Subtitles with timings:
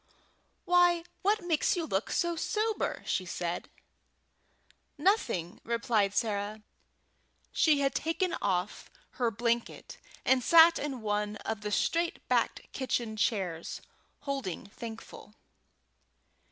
[0.65, 3.79] "Why, what makes you look so sober?" said she.
[4.97, 6.63] "Nothing," replied Sarah.
[7.51, 13.15] She had taken off her blanket, and sat in one of the straight backed kitchen
[13.15, 13.79] chairs,
[14.21, 15.35] holding Thankful.